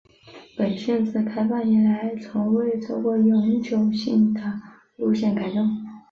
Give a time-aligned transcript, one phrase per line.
[0.57, 4.41] 本线自开办以来从未做过永久性的
[4.97, 5.77] 路线改动。